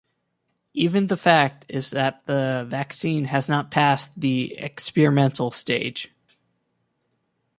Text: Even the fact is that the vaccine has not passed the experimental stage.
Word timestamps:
Even 0.73 1.05
the 1.05 1.15
fact 1.15 1.63
is 1.69 1.91
that 1.91 2.25
the 2.25 2.65
vaccine 2.67 3.25
has 3.25 3.47
not 3.47 3.69
passed 3.69 4.19
the 4.19 4.55
experimental 4.57 5.51
stage. 5.51 6.11